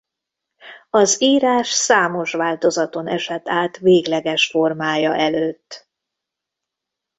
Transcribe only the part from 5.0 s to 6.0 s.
előtt.